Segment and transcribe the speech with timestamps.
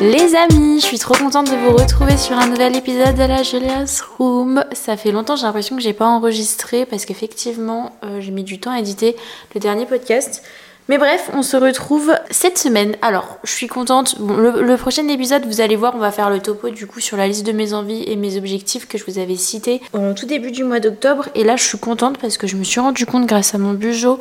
[0.00, 3.42] Les amis, je suis trop contente de vous retrouver sur un nouvel épisode de la
[3.42, 4.64] Julia's Room.
[4.72, 8.58] Ça fait longtemps, j'ai l'impression que j'ai pas enregistré parce qu'effectivement, euh, j'ai mis du
[8.58, 9.14] temps à éditer
[9.54, 10.42] le dernier podcast.
[10.88, 12.96] Mais bref, on se retrouve cette semaine.
[13.00, 14.16] Alors, je suis contente.
[14.18, 17.28] Le, prochain épisode, vous allez voir, on va faire le topo du coup sur la
[17.28, 20.50] liste de mes envies et mes objectifs que je vous avais cités au tout début
[20.50, 21.28] du mois d'octobre.
[21.36, 23.74] Et là, je suis contente parce que je me suis rendu compte grâce à mon
[23.74, 24.18] bujo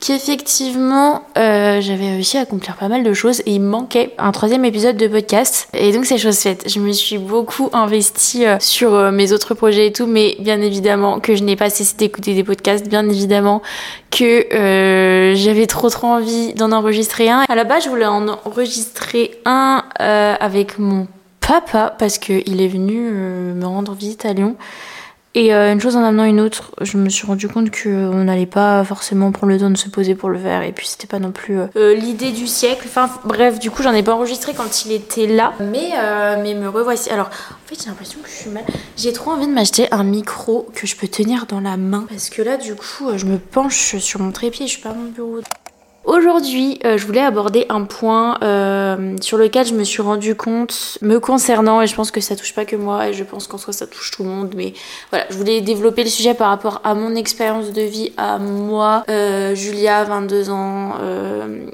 [0.00, 4.64] qu'effectivement euh, j'avais réussi à accomplir pas mal de choses et il manquait un troisième
[4.64, 6.64] épisode de podcast et donc c'est chose faite.
[6.68, 10.60] Je me suis beaucoup investie euh, sur euh, mes autres projets et tout, mais bien
[10.60, 13.62] évidemment que je n'ai pas cessé d'écouter des podcasts, bien évidemment
[14.10, 17.44] que euh, j'avais trop trop envie d'en enregistrer un.
[17.48, 21.06] À la base, je voulais en enregistrer un avec mon
[21.40, 24.56] papa parce qu'il est venu me rendre visite à Lyon.
[25.36, 28.46] Et euh, une chose en amenant une autre, je me suis rendu compte qu'on n'allait
[28.46, 30.62] pas forcément prendre le temps de se poser pour le faire.
[30.62, 32.82] Et puis c'était pas non plus euh, euh, l'idée du siècle.
[32.86, 35.52] Enfin bref, du coup j'en ai pas enregistré quand il était là.
[35.60, 37.10] Mais, euh, mais me revoici.
[37.10, 38.64] Alors en fait j'ai l'impression que je suis mal.
[38.96, 42.06] J'ai trop envie de m'acheter un micro que je peux tenir dans la main.
[42.08, 44.90] Parce que là du coup euh, je me penche sur mon trépied, je suis pas
[44.90, 45.40] à mon bureau.
[46.10, 50.98] Aujourd'hui, euh, je voulais aborder un point euh, sur lequel je me suis rendu compte
[51.02, 53.58] me concernant, et je pense que ça touche pas que moi, et je pense qu'en
[53.58, 54.72] soi ça touche tout le monde, mais
[55.10, 59.04] voilà, je voulais développer le sujet par rapport à mon expérience de vie, à moi,
[59.08, 60.94] euh, Julia, 22 ans,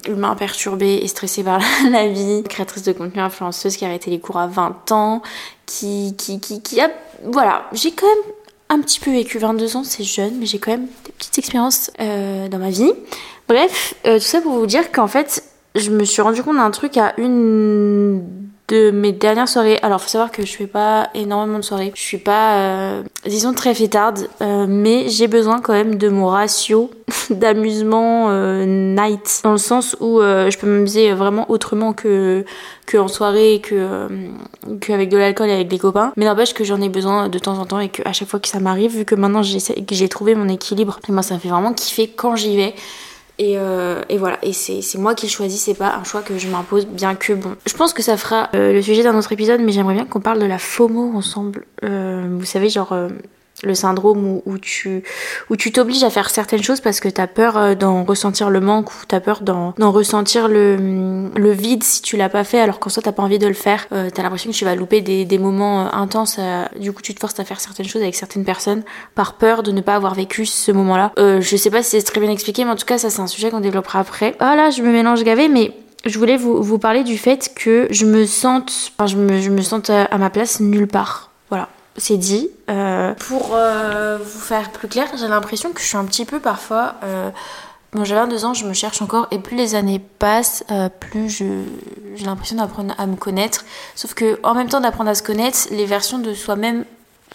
[0.07, 1.59] humain perturbé et stressée par
[1.91, 5.23] la, vie, créatrice de contenu influenceuse qui a arrêté les cours à 20 ans,
[5.65, 6.91] qui, qui, qui, a...
[7.25, 8.35] Voilà, j'ai quand même
[8.69, 11.91] un petit peu vécu 22 ans, c'est jeune, mais j'ai quand même des petites expériences
[11.99, 12.93] dans ma vie.
[13.49, 15.45] Bref, euh, tout ça pour vous dire qu'en fait,
[15.75, 18.25] je me suis rendu compte d'un truc à une
[18.69, 19.79] de mes dernières soirées.
[19.83, 21.93] Alors, faut savoir que je fais pas énormément de soirées.
[21.95, 26.27] Je suis pas, euh, disons, très fêtarde, euh, mais j'ai besoin quand même de mon
[26.27, 26.91] ratio
[27.31, 32.45] d'amusement euh, night, dans le sens où euh, je peux m'amuser vraiment autrement que
[32.87, 34.09] que en soirée que euh,
[34.81, 36.13] qu'avec de l'alcool et avec des copains.
[36.17, 38.41] Mais n'empêche que j'en ai besoin de temps en temps et que à chaque fois
[38.41, 41.49] que ça m'arrive, vu que maintenant j'ai trouvé mon équilibre, et moi ça me fait
[41.49, 42.75] vraiment kiffer quand j'y vais.
[43.39, 46.39] Et, euh, et, voilà, et c'est moi qui le choisis, c'est pas un choix que
[46.39, 47.55] je m'impose, bien que bon.
[47.67, 50.21] Je pense que ça fera euh, le sujet d'un autre épisode, mais j'aimerais bien qu'on
[50.21, 51.67] parle de la FOMO ensemble.
[51.85, 53.09] Euh, vous savez, genre euh,
[53.63, 55.03] le syndrome où, où tu
[55.51, 58.61] où tu t'obliges à faire certaines choses parce que t'as peur euh, d'en ressentir le
[58.61, 62.79] manque ou t'as peur d'en ressentir le, le vide si tu l'as pas fait alors
[62.79, 63.87] qu'en soi t'as pas envie de le faire.
[63.93, 67.03] Euh, t'as l'impression que tu vas louper des, des moments euh, intenses euh, du coup
[67.03, 68.83] tu te forces à faire certaines choses avec certaines personnes
[69.15, 71.91] par peur de ne pas avoir vécu ce moment là euh, je sais pas si
[71.91, 74.35] c'est très bien expliqué mais en tout cas ça c'est un sujet qu'on développera après.
[74.39, 75.73] Ah là je me mélange gavé mais
[76.05, 79.51] je voulais vous, vous parler du fait que je me sente enfin je me, je
[79.51, 81.31] me sente à ma place nulle part.
[81.49, 81.69] Voilà
[81.99, 82.51] c'est dit.
[82.71, 86.41] Euh, pour euh, vous faire plus clair, j'ai l'impression que je suis un petit peu
[86.41, 86.95] parfois.
[87.05, 87.31] Euh,
[87.93, 91.29] bon, j'ai 22 ans, je me cherche encore, et plus les années passent, euh, plus
[91.31, 93.65] j'ai l'impression d'apprendre à me connaître.
[93.95, 96.85] Sauf que, en même temps d'apprendre à se connaître, les versions de soi-même,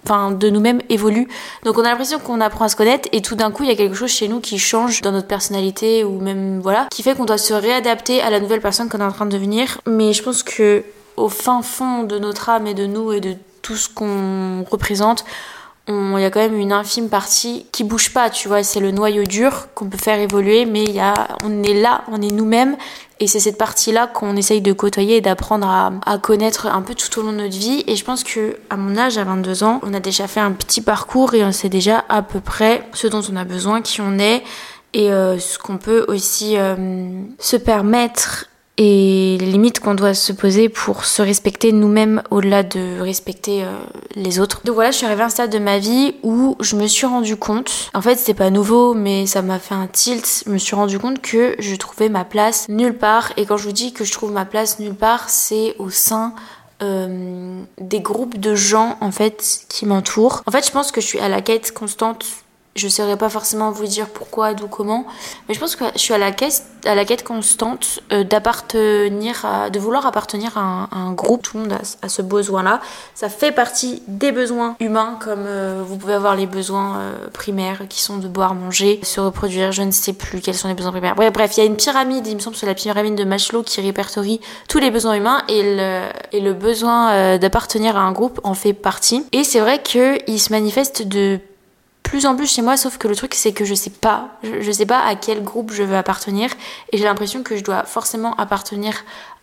[0.03, 1.27] enfin de nous-mêmes évoluent.
[1.63, 3.73] Donc on a l'impression qu'on apprend à se connaître, et tout d'un coup, il y
[3.73, 7.15] a quelque chose chez nous qui change dans notre personnalité, ou même, voilà, qui fait
[7.15, 9.81] qu'on doit se réadapter à la nouvelle personne qu'on est en train de devenir.
[9.87, 10.83] Mais je pense que,
[11.17, 15.25] au fin fond de notre âme et de nous et de tout ce qu'on représente,
[15.87, 18.91] il y a quand même une infime partie qui bouge pas, tu vois, c'est le
[18.91, 21.13] noyau dur qu'on peut faire évoluer, mais y a,
[21.43, 22.77] on est là, on est nous-mêmes,
[23.19, 26.95] et c'est cette partie-là qu'on essaye de côtoyer et d'apprendre à, à, connaître un peu
[26.95, 27.83] tout au long de notre vie.
[27.87, 30.51] Et je pense que à mon âge, à 22 ans, on a déjà fait un
[30.51, 34.01] petit parcours et on sait déjà à peu près ce dont on a besoin, qui
[34.01, 34.43] on est,
[34.93, 36.75] et euh, ce qu'on peut aussi euh,
[37.39, 42.99] se permettre et les limites qu'on doit se poser pour se respecter nous-mêmes au-delà de
[42.99, 43.67] respecter euh,
[44.15, 44.61] les autres.
[44.63, 47.05] Donc voilà, je suis arrivée à un stade de ma vie où je me suis
[47.05, 50.57] rendu compte, en fait c'est pas nouveau mais ça m'a fait un tilt, je me
[50.57, 53.93] suis rendu compte que je trouvais ma place nulle part et quand je vous dis
[53.93, 56.33] que je trouve ma place nulle part, c'est au sein
[56.81, 60.41] euh, des groupes de gens en fait qui m'entourent.
[60.47, 62.25] En fait, je pense que je suis à la quête constante
[62.75, 65.05] je saurais pas forcément vous dire pourquoi, d'où, comment,
[65.47, 69.45] mais je pense que je suis à la quête, à la quête constante euh, d'appartenir,
[69.71, 71.41] de vouloir appartenir à un, groupe.
[71.41, 72.79] Tout le monde a, ce besoin-là.
[73.13, 77.81] Ça fait partie des besoins humains, comme euh, vous pouvez avoir les besoins euh, primaires
[77.89, 79.73] qui sont de boire, manger, se reproduire.
[79.73, 81.15] Je ne sais plus quels sont les besoins primaires.
[81.15, 83.81] Bref, il y a une pyramide, il me semble, c'est la pyramide de Maslow qui
[83.81, 89.25] répertorie tous les besoins humains et le, besoin d'appartenir à un groupe en fait partie.
[89.31, 91.39] Et c'est vrai qu'il se manifeste de
[92.03, 94.71] plus en plus chez moi, sauf que le truc c'est que je sais pas, je,
[94.71, 96.49] sais pas à quel groupe je veux appartenir
[96.91, 98.93] et j'ai l'impression que je dois forcément appartenir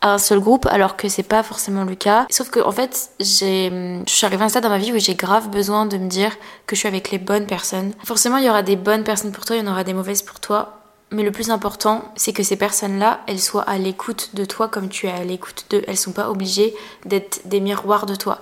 [0.00, 2.26] à un seul groupe alors que c'est pas forcément le cas.
[2.30, 3.70] Sauf que en fait, j'ai,
[4.06, 6.08] je suis arrivée à un stade dans ma vie où j'ai grave besoin de me
[6.08, 7.92] dire que je suis avec les bonnes personnes.
[8.04, 10.22] Forcément, il y aura des bonnes personnes pour toi, il y en aura des mauvaises
[10.22, 10.74] pour toi.
[11.10, 14.90] mais le plus important, c'est que ces personnes-là, elles soient à l'écoute de toi comme
[14.90, 15.82] tu es à l'écoute d'eux.
[15.88, 16.74] Elles sont pas obligées
[17.06, 18.40] d'être des miroirs de toi.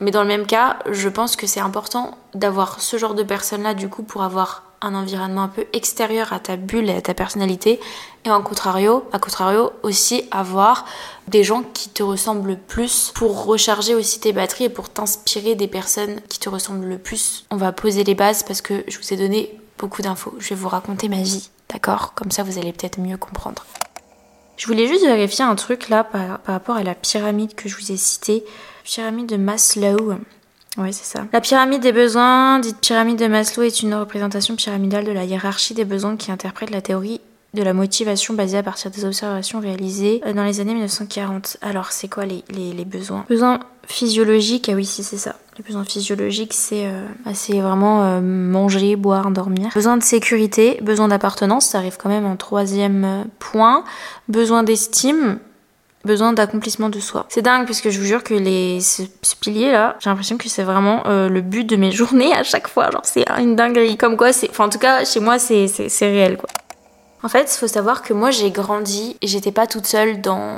[0.00, 3.74] Mais dans le même cas, je pense que c'est important d'avoir ce genre de personnes-là,
[3.74, 7.12] du coup, pour avoir un environnement un peu extérieur à ta bulle et à ta
[7.12, 7.80] personnalité.
[8.24, 10.86] Et en contrario, à contrario, aussi avoir
[11.28, 15.54] des gens qui te ressemblent le plus pour recharger aussi tes batteries et pour t'inspirer
[15.54, 17.44] des personnes qui te ressemblent le plus.
[17.50, 20.34] On va poser les bases parce que je vous ai donné beaucoup d'infos.
[20.38, 22.14] Je vais vous raconter ma vie D'accord?
[22.14, 23.64] Comme ça, vous allez peut-être mieux comprendre.
[24.60, 27.92] Je voulais juste vérifier un truc là par, rapport à la pyramide que je vous
[27.92, 28.44] ai citée.
[28.84, 30.16] Pyramide de Maslow.
[30.76, 31.26] Ouais, c'est ça.
[31.32, 35.72] La pyramide des besoins, dite pyramide de Maslow, est une représentation pyramidale de la hiérarchie
[35.72, 37.22] des besoins qui interprète la théorie
[37.54, 41.56] de la motivation basée à partir des observations réalisées euh, dans les années 1940.
[41.62, 43.24] Alors, c'est quoi les, les, besoins?
[43.30, 45.36] Besoins physiologiques, ah oui, si, c'est ça.
[45.60, 49.68] Les besoins physiologiques, c'est euh, bah, vraiment euh, manger, boire, dormir.
[49.74, 53.84] Besoin de sécurité, besoin d'appartenance, ça arrive quand même en troisième point.
[54.30, 55.38] Besoin d'estime,
[56.02, 57.26] besoin d'accomplissement de soi.
[57.28, 59.02] C'est dingue parce que je vous jure que les ce,
[59.38, 62.90] pilier là, j'ai l'impression que c'est vraiment le but de mes journées à chaque fois.
[62.90, 63.98] Genre c'est une dinguerie.
[63.98, 65.66] Comme quoi, c'est, enfin en tout cas chez moi c'est
[66.00, 66.48] réel quoi.
[67.22, 70.54] En fait, il faut savoir que moi j'ai grandi et j'étais pas toute seule dans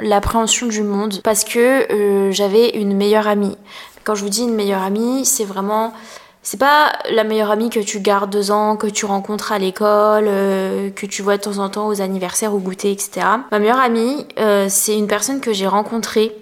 [0.00, 3.58] l'appréhension du monde parce que euh, j'avais une meilleure amie.
[4.06, 5.92] Quand je vous dis une meilleure amie, c'est vraiment
[6.44, 10.26] c'est pas la meilleure amie que tu gardes deux ans, que tu rencontres à l'école,
[10.28, 13.26] euh, que tu vois de temps en temps aux anniversaires, au goûter, etc.
[13.50, 16.32] Ma meilleure amie, euh, c'est une personne que j'ai rencontrée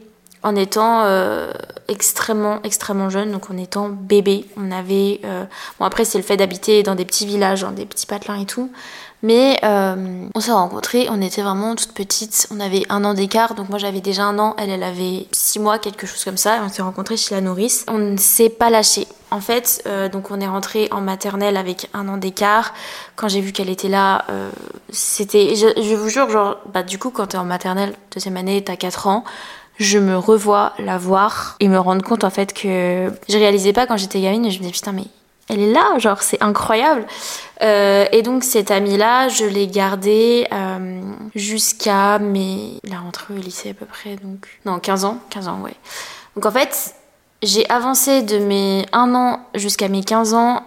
[0.43, 1.07] en étant
[1.89, 4.45] extrêmement extrêmement jeune, donc en étant bébé.
[4.59, 5.23] On avait
[5.79, 8.45] bon après c'est le fait d'habiter dans des petits villages, dans des petits patelins et
[8.45, 8.71] tout,
[9.25, 13.55] mais euh, on s'est rencontrés, on était vraiment toutes petites, on avait un an d'écart,
[13.55, 16.59] donc moi j'avais déjà un an, elle elle avait six mois, quelque chose comme ça,
[16.59, 17.87] et on s'est rencontrés chez la nourrice.
[17.89, 19.09] On ne s'est pas lâché.
[19.31, 22.75] En fait, euh, donc on est rentré en maternelle avec un an d'écart.
[23.17, 24.51] Quand j'ai vu qu'elle était là, euh,
[24.91, 28.77] c'était, je, vous jure, genre, bah du coup quand t'es en maternelle, deuxième année, t'as
[28.77, 29.25] 4 ans,
[29.79, 33.87] je me revois la voir et me rendre compte en fait que je réalisais pas
[33.87, 35.07] quand j'étais gamine je me disais putain mais
[35.49, 37.07] elle est là, genre c'est incroyable.
[37.63, 41.01] Euh, et donc cette amie-là, je l'ai gardée euh,
[41.35, 42.81] jusqu'à mes...
[42.85, 44.49] La rentrée au lycée à peu près, donc...
[44.65, 45.75] Non, 15 ans, 15 ans, ouais.
[46.35, 46.95] Donc en fait,
[47.43, 50.63] j'ai avancé de mes 1 an jusqu'à mes 15 ans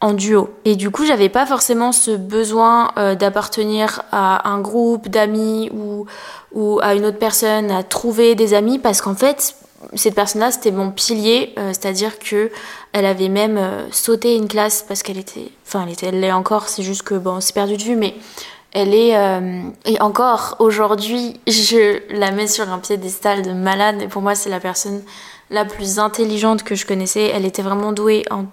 [0.00, 0.50] en duo.
[0.64, 6.06] Et du coup, j'avais pas forcément ce besoin euh, d'appartenir à un groupe d'amis ou,
[6.52, 9.56] ou à une autre personne, à trouver des amis, parce qu'en fait,
[9.94, 12.50] cette personne-là, c'était mon pilier, euh, c'est-à-dire que
[12.92, 16.32] elle avait même euh, sauté une classe parce qu'elle était, enfin, elle était, elle l'est
[16.32, 16.68] encore.
[16.68, 18.14] C'est juste que bon, c'est perdu de vue, mais
[18.72, 24.02] elle est euh, et encore aujourd'hui, je la mets sur un piédestal de malade.
[24.02, 25.02] Et pour moi, c'est la personne
[25.50, 27.30] la plus intelligente que je connaissais.
[27.32, 28.46] Elle était vraiment douée en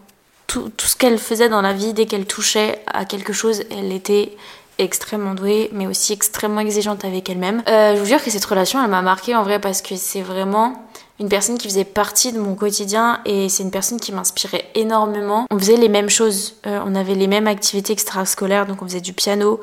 [0.48, 1.94] tout, tout ce qu'elle faisait dans la vie.
[1.94, 4.38] Dès qu'elle touchait à quelque chose, elle était
[4.78, 7.64] extrêmement douée, mais aussi extrêmement exigeante avec elle-même.
[7.66, 10.85] je vous jure que cette relation, elle m'a marquée en vrai parce que c'est vraiment
[11.20, 15.46] une personne qui faisait partie de mon quotidien et c'est une personne qui m'inspirait énormément.
[15.50, 19.02] On faisait les mêmes choses, euh, on avait les mêmes activités extrascolaires, donc on faisait
[19.02, 19.62] du piano,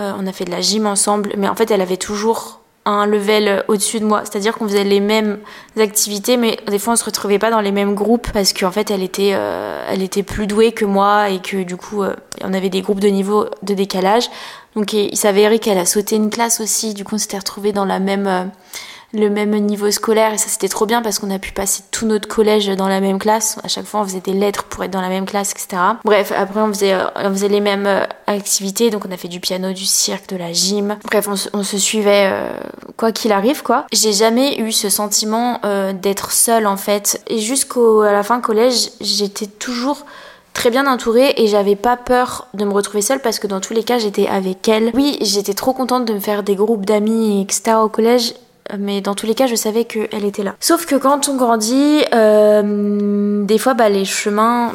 [0.00, 3.06] euh, on a fait de la gym ensemble, mais en fait elle avait toujours un
[3.06, 5.38] level au-dessus de moi, c'est-à-dire qu'on faisait les mêmes
[5.78, 8.90] activités, mais des fois on se retrouvait pas dans les mêmes groupes parce qu'en fait
[8.90, 12.02] elle était, euh, elle était plus douée que moi et que du coup
[12.42, 14.30] on avait des groupes de niveau de décalage.
[14.74, 17.84] Donc il s'avérait qu'elle a sauté une classe aussi, du coup on s'était retrouvés dans
[17.84, 18.50] la même
[19.14, 22.06] le même niveau scolaire et ça c'était trop bien parce qu'on a pu passer tout
[22.06, 23.58] notre collège dans la même classe.
[23.62, 25.80] À chaque fois on faisait des lettres pour être dans la même classe, etc.
[26.04, 29.28] Bref, après on faisait, euh, on faisait les mêmes euh, activités, donc on a fait
[29.28, 30.96] du piano, du cirque, de la gym.
[31.04, 32.50] Bref, on, se suivait euh,
[32.96, 33.86] quoi qu'il arrive quoi.
[33.92, 35.60] J'ai jamais eu ce sentiment
[35.94, 37.22] d'être seule en fait.
[37.28, 40.04] Et jusqu'à la fin collège, j'étais toujours
[40.52, 43.74] très bien entourée et j'avais pas peur de me retrouver seule parce que dans tous
[43.74, 44.90] les cas j'étais avec elle.
[44.94, 48.34] Oui, j'étais trop contente de me faire des groupes d'amis etc au collège
[48.78, 50.54] mais dans tous les cas, je savais qu'elle était là.
[50.60, 54.72] Sauf que quand on grandit, euh, des fois, bah, les chemins.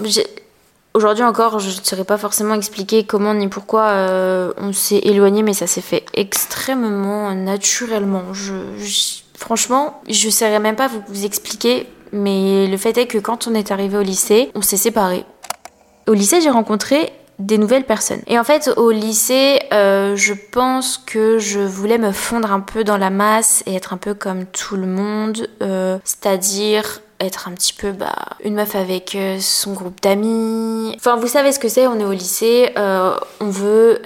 [0.96, 5.44] Aujourd'hui encore, je ne saurais pas forcément expliquer comment ni pourquoi euh, on s'est éloigné,
[5.44, 8.34] mais ça s'est fait extrêmement naturellement.
[8.34, 8.54] Je,
[9.38, 13.48] franchement, je ne saurais même pas vous, vous expliquer, mais le fait est que quand
[13.48, 15.26] on est arrivé au lycée, on s'est séparés.
[16.08, 18.22] Au lycée, j'ai rencontré des nouvelles personnes.
[18.28, 22.84] Et en fait, au lycée, euh, je pense que je voulais me fondre un peu
[22.84, 27.52] dans la masse et être un peu comme tout le monde, euh, c'est-à-dire être un
[27.52, 30.94] petit peu bah, une meuf avec euh, son groupe d'amis.
[30.98, 34.02] Enfin, vous savez ce que c'est, on est au lycée, on veut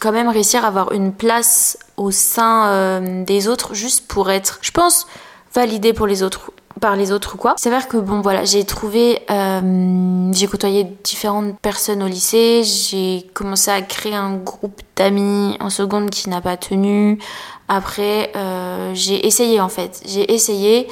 [0.00, 4.70] quand même réussir à avoir une place au sein des autres juste pour être, je
[4.70, 5.06] pense,
[5.54, 7.54] validé pour les autres par les autres ou quoi.
[7.56, 13.26] C'est vrai que bon voilà, j'ai trouvé, euh, j'ai côtoyé différentes personnes au lycée, j'ai
[13.32, 17.18] commencé à créer un groupe d'amis en seconde qui n'a pas tenu.
[17.68, 20.88] Après, euh, j'ai essayé en fait, j'ai essayé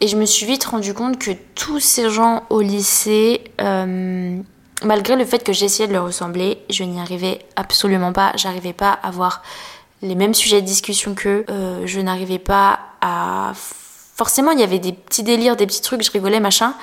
[0.00, 4.36] et je me suis vite rendu compte que tous ces gens au lycée, euh,
[4.82, 8.32] malgré le fait que j'essayais de leur ressembler, je n'y arrivais absolument pas.
[8.36, 9.42] J'arrivais pas à avoir
[10.02, 11.46] les mêmes sujets de discussion qu'eux.
[11.84, 13.52] Je n'arrivais pas à
[14.16, 16.74] forcément il y avait des petits délires, des petits trucs, je rigolais, machin,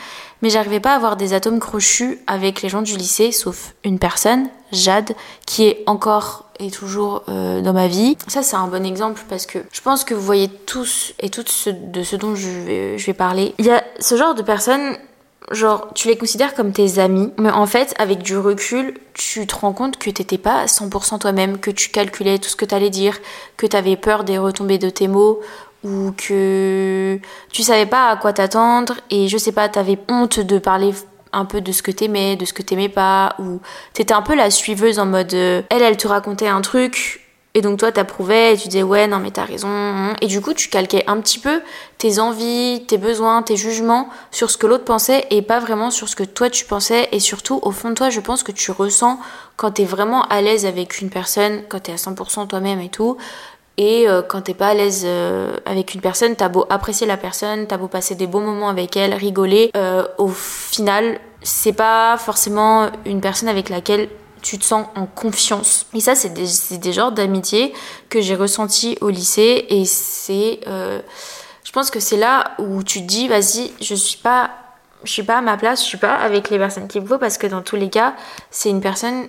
[0.41, 3.97] mais j'arrivais pas à avoir des atomes crochus avec les gens du lycée, sauf une
[3.99, 5.13] personne, Jade,
[5.45, 8.17] qui est encore et toujours euh, dans ma vie.
[8.27, 11.67] Ça c'est un bon exemple parce que je pense que vous voyez tous et toutes
[11.67, 13.55] de ce dont je vais, je vais parler.
[13.57, 14.97] Il y a ce genre de personnes
[15.51, 19.55] genre tu les considères comme tes amis, mais en fait avec du recul, tu te
[19.55, 23.17] rends compte que t'étais pas 100% toi-même, que tu calculais tout ce que t'allais dire,
[23.57, 25.41] que t'avais peur des retombées de tes mots
[25.83, 27.19] ou que
[27.51, 30.93] tu savais pas à quoi t'attendre et je sais pas, t'avais honte de parler
[31.33, 33.59] un peu de ce que t'aimais, de ce que t'aimais pas, ou
[33.93, 37.23] t'étais un peu la suiveuse en mode euh, elle, elle te racontait un truc,
[37.55, 40.15] et donc toi t'approuvais et tu disais ouais non mais t'as raison hein.
[40.21, 41.61] et du coup tu calquais un petit peu
[41.97, 46.09] tes envies, tes besoins, tes jugements sur ce que l'autre pensait et pas vraiment sur
[46.09, 48.71] ce que toi tu pensais et surtout au fond de toi je pense que tu
[48.71, 49.19] ressens
[49.55, 53.17] quand t'es vraiment à l'aise avec une personne, quand t'es à 100% toi-même et tout
[53.77, 57.17] et euh, quand t'es pas à l'aise euh, avec une personne, t'as beau apprécier la
[57.17, 62.17] personne, t'as beau passer des bons moments avec elle, rigoler, euh, au final, c'est pas
[62.17, 64.09] forcément une personne avec laquelle
[64.43, 65.87] tu te sens en confiance.
[65.93, 67.73] Et ça, c'est des, des, genres d'amitié
[68.09, 70.59] que j'ai ressenti au lycée et c'est...
[70.65, 74.51] je pense que c'est là où tu te dis, vas-y, je suis pas...
[75.05, 77.17] Je suis pas à ma place, je suis pas avec les personnes qu'il me faut
[77.17, 78.13] parce que dans tous les cas,
[78.51, 79.27] c'est une personne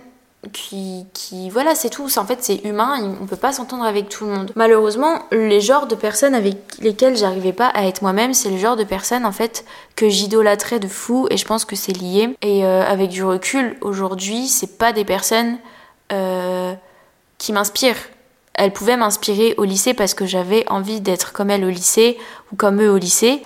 [0.52, 2.08] qui, voilà, c'est tout.
[2.16, 4.52] En fait, c'est humain, on peut pas s'entendre avec tout le monde.
[4.54, 8.76] Malheureusement, les genres de personnes avec lesquelles j'arrivais pas à être moi-même, c'est le genre
[8.76, 9.64] de personnes en fait
[9.96, 12.36] que j'idolâtrais de fou et je pense que c'est lié.
[12.42, 15.58] Et euh, avec du recul, aujourd'hui, c'est pas des personnes
[16.12, 16.74] euh,
[17.38, 17.96] qui m'inspirent.
[18.54, 22.18] Elles pouvaient m'inspirer au lycée parce que j'avais envie d'être comme elles au lycée
[22.52, 23.42] ou comme eux au lycée.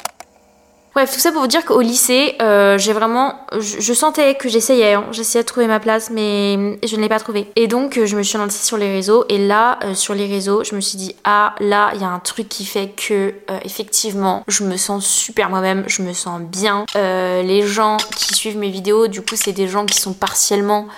[0.94, 4.94] Bref, tout ça pour vous dire qu'au lycée, euh, j'ai vraiment, je, sentais que j'essayais,
[4.94, 5.04] hein.
[5.12, 7.50] j'essayais de trouver ma place, mais je ne l'ai pas trouvée.
[7.56, 10.64] Et donc, je me suis lancée sur les réseaux, et là, euh, sur les réseaux,
[10.64, 13.58] je me suis dit, ah, là, il y a un truc qui fait que, euh,
[13.64, 16.84] effectivement, je me sens super moi-même, je me sens bien.
[16.94, 20.88] les gens qui suivent mes vidéos, du coup, c'est des gens qui sont partiellement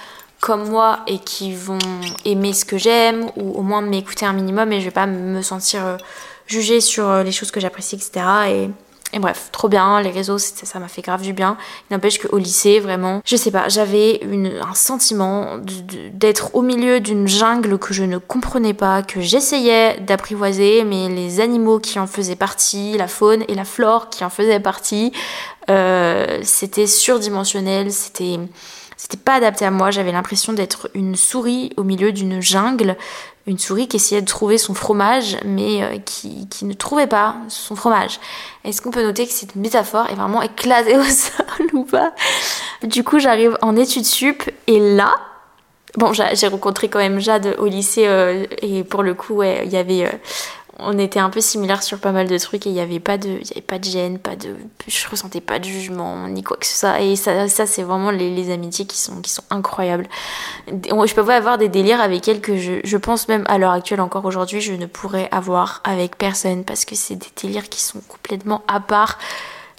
[0.41, 1.79] comme moi et qui vont
[2.25, 5.43] aimer ce que j'aime, ou au moins m'écouter un minimum, et je vais pas me
[5.43, 5.99] sentir
[6.47, 8.25] jugée sur les choses que j'apprécie, etc.
[8.49, 8.71] Et
[9.13, 11.57] et bref, trop bien, les réseaux, ça m'a fait grave du bien.
[11.91, 15.59] Il n'empêche qu'au lycée, vraiment, je sais pas, j'avais un sentiment
[16.13, 21.41] d'être au milieu d'une jungle que je ne comprenais pas, que j'essayais d'apprivoiser, mais les
[21.41, 25.13] animaux qui en faisaient partie, la faune et la flore qui en faisaient partie,
[25.71, 28.39] euh, c'était surdimensionnel, c'était
[28.97, 32.99] c'était pas adapté à moi, j'avais l'impression d'être une souris au milieu d'une jungle,
[33.51, 37.75] une souris qui essayait de trouver son fromage, mais euh, qui, ne trouvait pas son
[37.75, 38.21] fromage.
[38.65, 42.15] Est-ce qu'on peut noter que cette métaphore est vraiment éclatée au sol ou pas?
[42.85, 45.17] Du coup, j'arrive en études sup, et là,
[45.97, 49.77] bon, j'ai rencontré quand même Jade au lycée, euh, et pour le coup, il y
[49.77, 50.07] avait...
[50.07, 50.13] Euh,
[50.83, 53.19] on était un peu similaires sur pas mal de trucs et il n'y avait pas
[53.19, 54.57] de y avait pas de gêne pas de
[54.87, 57.01] je ressentais pas de jugement ni quoi que ce soit.
[57.01, 60.09] Et ça, ça c'est vraiment les, amitiés qui sont qui sont incroyables.
[60.69, 64.01] Je peux avoir des délires avec elles que je, je pense même à l'heure actuelle
[64.01, 68.01] encore aujourd'hui je ne pourrais avoir avec personne parce que c'est des délires qui sont
[68.09, 69.19] complètement à part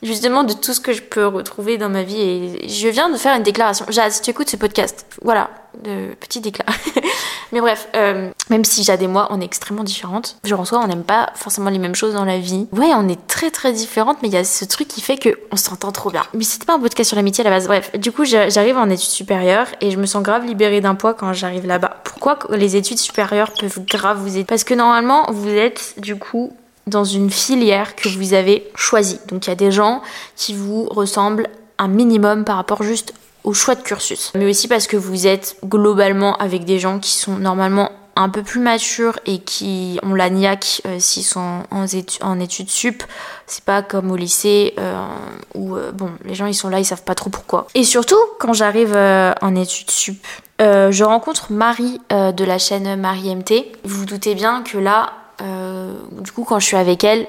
[0.03, 2.21] justement de tout ce que je peux retrouver dans ma vie.
[2.21, 3.85] Et je viens de faire une déclaration.
[3.89, 5.49] Jade, si tu écoutes ce podcast, voilà,
[5.83, 6.65] de petit déclat.
[7.51, 10.37] Mais bref, euh, même si Jade et moi, on est extrêmement différentes.
[10.45, 12.67] Genre en soi, on n'aime pas forcément les mêmes choses dans la vie.
[12.71, 15.37] Ouais, on est très très différentes, mais il y a ce truc qui fait que
[15.51, 16.23] on s'entend trop bien.
[16.33, 17.67] Mais c'était pas un podcast sur l'amitié à la base.
[17.67, 21.13] Bref, du coup, j'arrive en études supérieures et je me sens grave libérée d'un poids
[21.13, 22.01] quand j'arrive là-bas.
[22.05, 24.45] Pourquoi les études supérieures peuvent grave vous aider?
[24.45, 26.53] Parce que normalement, vous êtes du coup
[26.87, 29.19] dans une filière que vous avez choisie.
[29.27, 30.01] Donc il y a des gens
[30.35, 31.47] qui vous ressemblent
[31.77, 34.31] un minimum par rapport juste au choix de cursus.
[34.35, 38.43] Mais aussi parce que vous êtes globalement avec des gens qui sont normalement un peu
[38.43, 41.85] plus matures et qui ont la niaque euh, s'ils sont en,
[42.21, 43.03] en, études sup.
[43.47, 45.07] C'est pas comme au lycée euh,
[45.55, 47.67] où euh, bon les gens ils sont là ils savent pas trop pourquoi.
[47.73, 50.25] Et surtout quand j'arrive en études sup,
[50.59, 53.53] je rencontre Marie de la chaîne Marie MT.
[53.83, 57.27] Vous vous doutez bien que là du coup, quand je suis avec elle,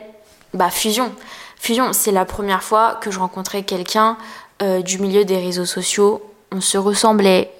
[0.54, 1.12] bah fusion.
[1.56, 4.16] Fusion, c'est la première fois que je rencontrais quelqu'un
[4.62, 6.22] euh, du milieu des réseaux sociaux.
[6.50, 7.50] On se ressemblait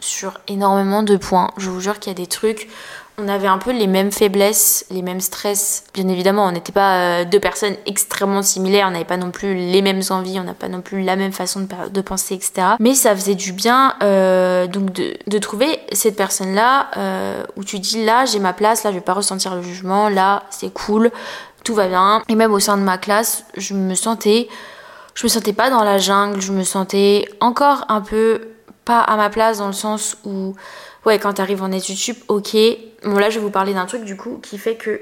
[0.00, 1.50] sur énormément de points.
[1.56, 2.68] Je vous jure qu'il y a des trucs
[3.22, 5.84] on avait un peu les mêmes faiblesses, les mêmes stress.
[5.94, 9.54] Bien évidemment, on n'était pas euh, deux personnes extrêmement similaires, on n'avait pas non plus
[9.54, 12.76] les mêmes envies, on n'a pas non plus la même façon de, penser, etc.
[12.78, 18.04] Mais ça faisait du bien euh, donc de, trouver cette personne-là euh, où tu dis
[18.04, 21.10] là j'ai ma place, là je vais pas ressentir le jugement, là c'est cool,
[21.64, 22.22] tout va bien.
[22.28, 24.48] Et même au sein de ma classe, je me sentais,
[25.14, 28.48] je me sentais pas dans la jungle, je me sentais encore un peu
[28.84, 30.54] pas à ma place dans le sens où
[31.06, 32.56] ouais, quand t'arrives en études sup, ok.
[33.04, 35.00] Bon, là, je vais vous parler d'un truc du coup qui fait que,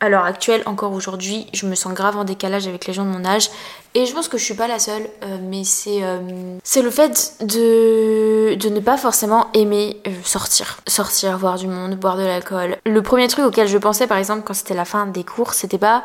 [0.00, 3.10] à l'heure actuelle, encore aujourd'hui, je me sens grave en décalage avec les gens de
[3.10, 3.50] mon âge.
[3.94, 6.20] Et je pense que je suis pas la seule, euh, mais c'est euh,
[6.62, 10.78] c'est le fait de, ne pas forcément aimer euh, sortir.
[10.86, 12.76] Sortir, voir du monde, boire de l'alcool.
[12.86, 15.78] Le premier truc auquel je pensais, par exemple, quand c'était la fin des cours, c'était
[15.78, 16.04] pas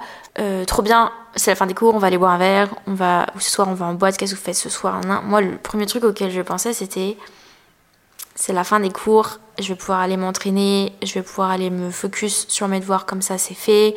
[0.66, 3.28] trop bien, c'est la fin des cours, on va aller boire un verre, on va,
[3.38, 5.86] ce soir on va en boîte, qu'est-ce que vous faites ce soir Moi, le premier
[5.86, 7.18] truc auquel je pensais, c'était
[8.36, 11.92] c'est la fin des cours, je vais pouvoir aller m'entraîner, je vais pouvoir aller me
[11.92, 13.96] focus sur mes devoirs comme ça c'est fait.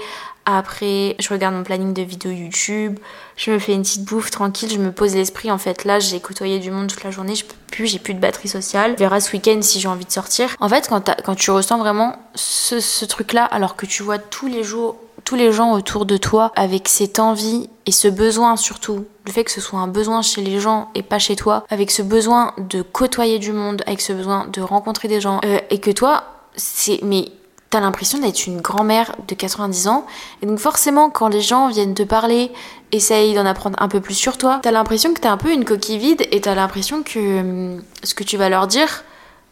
[0.49, 3.01] Après, je regarde mon planning de vidéos YouTube,
[3.37, 5.51] je me fais une petite bouffe tranquille, je me pose l'esprit.
[5.51, 8.15] En fait, là, j'ai côtoyé du monde toute la journée, je peux plus, j'ai plus
[8.15, 8.93] de batterie sociale.
[8.93, 10.55] Je verra ce week-end si j'ai envie de sortir.
[10.61, 14.63] En fait, quand, tu ressens vraiment ce, ce truc-là, alors que tu vois tous les
[14.63, 19.33] jours tous les gens autour de toi avec cette envie et ce besoin surtout, le
[19.33, 22.01] fait que ce soit un besoin chez les gens et pas chez toi, avec ce
[22.01, 25.91] besoin de côtoyer du monde, avec ce besoin de rencontrer des gens, euh, et que
[25.91, 27.27] toi, c'est mais
[27.71, 30.07] t'as l'impression d'être une grand-mère de 90 ans,
[30.43, 32.53] et donc forcément quand les gens viennent te parler,
[32.93, 35.65] essayent d'en apprendre un peu plus sur toi, t'as l'impression que t'es un peu une
[35.65, 39.03] coquille vide et t'as l'impression que hum, ce que tu vas leur dire,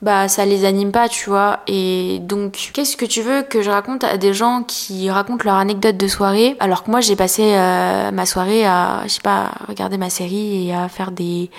[0.03, 1.61] bah ça les anime pas, tu vois.
[1.67, 5.55] Et donc, qu'est-ce que tu veux que je raconte à des gens qui racontent leur
[5.55, 9.53] anecdote de soirée, alors que moi j'ai passé euh, ma soirée à, je sais pas,
[9.67, 11.51] regarder ma série et à faire des,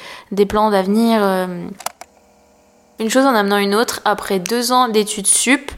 [0.47, 1.19] plans d'avenir.
[1.21, 1.67] Euh.
[2.99, 5.71] Une chose en amenant une autre, après deux ans d'études sup,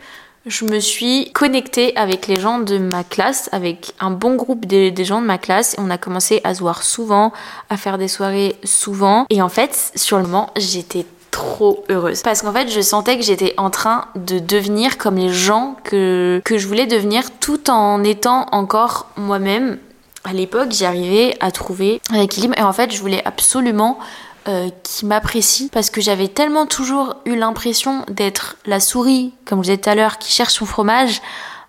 [0.48, 4.94] je me suis connectée avec les gens de ma classe, avec un bon groupe des,
[5.04, 7.34] gens de ma classe, et on a commencé à se voir souvent,
[7.70, 9.26] à faire des soirées souvent.
[9.30, 10.22] Et en fait, sur
[10.56, 11.06] j'étais
[11.38, 12.24] trop heureuse.
[12.24, 16.42] Parce qu'en fait, je sentais que j'étais en train de devenir comme les gens que,
[16.50, 19.78] je voulais devenir tout en étant encore moi-même.
[20.24, 24.00] À l'époque, j'arrivais à trouver un équilibre et en fait, je voulais absolument
[24.48, 29.70] euh, qui m'apprécie parce que j'avais tellement toujours eu l'impression d'être la souris, comme je
[29.70, 31.22] disais tout à l'heure, qui cherche son fromage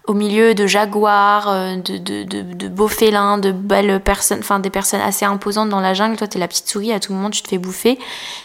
[0.09, 4.59] au milieu de jaguars, euh, de, de, de, de, beaux félins, de belles personnes, enfin
[4.59, 6.16] des personnes assez imposantes dans la jungle.
[6.16, 7.99] Toi, t'es la petite souris, à tout moment, tu te fais bouffer.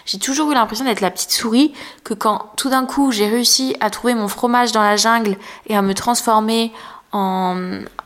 [0.06, 1.74] J'ai toujours eu l'impression d'être la petite souris,
[2.04, 5.76] que quand tout d'un coup, j'ai réussi à trouver mon fromage dans la jungle et
[5.76, 6.74] à me transformer
[7.14, 7.56] en,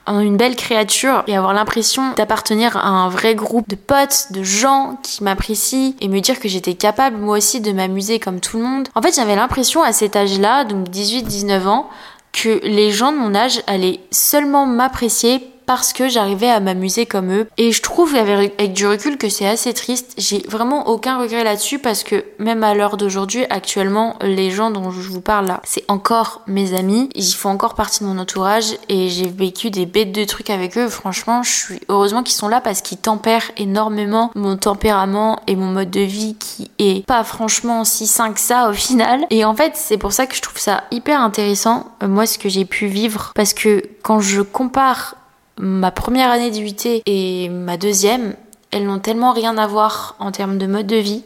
[0.06, 4.44] en une belle créature et avoir l'impression d'appartenir à un vrai groupe de potes, de
[4.44, 8.58] gens qui m'apprécient et me dire que j'étais capable moi aussi de m'amuser comme tout
[8.58, 8.88] le monde.
[8.96, 11.90] En fait, j'avais l'impression à cet âge-là, donc 18-19 ans,
[12.38, 17.32] que les gens de mon âge allaient seulement m'apprécier parce que j'arrivais à m'amuser comme
[17.32, 17.48] eux.
[17.58, 20.14] Et je trouve avec du recul que c'est assez triste.
[20.18, 24.90] J'ai vraiment aucun regret là-dessus parce que même à l'heure d'aujourd'hui, actuellement, les gens dont
[24.90, 27.10] je vous parle là, c'est encore mes amis.
[27.14, 30.78] Ils font encore partie de mon entourage et j'ai vécu des bêtes de trucs avec
[30.78, 30.88] eux.
[30.88, 35.68] Franchement, je suis heureusement qu'ils sont là parce qu'ils tempèrent énormément mon tempérament et mon
[35.68, 39.26] mode de vie qui est pas franchement si sain que ça au final.
[39.30, 42.38] Et en fait, c'est pour ça que je trouve ça hyper intéressant, euh, moi, ce
[42.38, 45.16] que j'ai pu vivre parce que quand je compare
[45.58, 48.36] ma première année d'UT et ma deuxième,
[48.72, 51.24] elles n'ont tellement rien à voir en termes de mode de vie.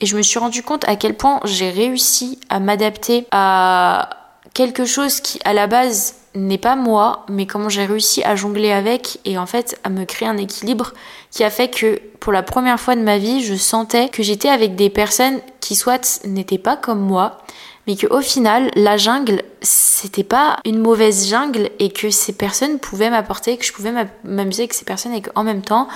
[0.00, 4.10] Et je me suis rendu compte à quel point j'ai réussi à m'adapter à
[4.52, 8.72] quelque chose qui, à la base, n'est pas moi, mais comment j'ai réussi à jongler
[8.72, 10.92] avec et en fait à me créer un équilibre
[11.30, 14.48] qui a fait que pour la première fois de ma vie, je sentais que j'étais
[14.48, 17.38] avec des personnes qui soit n'étaient pas comme moi,
[17.86, 23.10] mais qu'au final, la jungle, c'était pas une mauvaise jungle et que ces personnes pouvaient
[23.10, 23.92] m'apporter, que je pouvais
[24.24, 25.88] m'amuser avec ces personnes et qu'en même temps,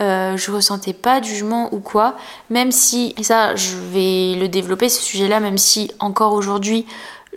[0.00, 2.16] euh, je ressentais pas de jugement ou quoi,
[2.50, 6.84] même si, et ça je vais le développer ce sujet-là, même si encore aujourd'hui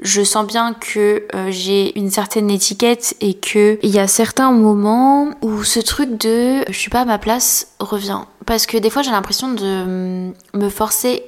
[0.01, 4.51] je sens bien que euh, j'ai une certaine étiquette et que il y a certains
[4.51, 8.21] moments où ce truc de je suis pas à ma place revient.
[8.45, 11.23] Parce que des fois j'ai l'impression de me forcer